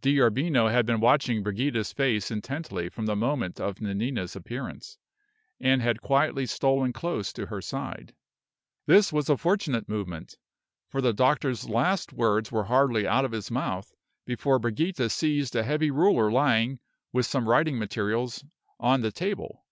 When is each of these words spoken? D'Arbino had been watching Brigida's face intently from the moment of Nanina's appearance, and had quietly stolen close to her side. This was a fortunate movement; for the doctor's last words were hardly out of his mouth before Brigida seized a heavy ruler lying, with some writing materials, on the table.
D'Arbino 0.00 0.68
had 0.68 0.84
been 0.84 0.98
watching 0.98 1.44
Brigida's 1.44 1.92
face 1.92 2.32
intently 2.32 2.88
from 2.88 3.06
the 3.06 3.14
moment 3.14 3.60
of 3.60 3.80
Nanina's 3.80 4.34
appearance, 4.34 4.98
and 5.60 5.80
had 5.80 6.00
quietly 6.02 6.44
stolen 6.44 6.92
close 6.92 7.32
to 7.34 7.46
her 7.46 7.62
side. 7.62 8.12
This 8.86 9.12
was 9.12 9.28
a 9.30 9.36
fortunate 9.36 9.88
movement; 9.88 10.38
for 10.88 11.00
the 11.00 11.12
doctor's 11.12 11.68
last 11.68 12.12
words 12.12 12.50
were 12.50 12.64
hardly 12.64 13.06
out 13.06 13.24
of 13.24 13.30
his 13.30 13.48
mouth 13.48 13.94
before 14.24 14.58
Brigida 14.58 15.08
seized 15.08 15.54
a 15.54 15.62
heavy 15.62 15.92
ruler 15.92 16.32
lying, 16.32 16.80
with 17.12 17.26
some 17.26 17.48
writing 17.48 17.78
materials, 17.78 18.44
on 18.80 19.02
the 19.02 19.12
table. 19.12 19.64